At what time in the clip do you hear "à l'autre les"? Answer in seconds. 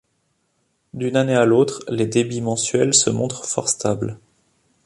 1.35-2.07